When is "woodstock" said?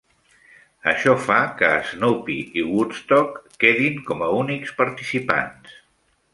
2.71-3.39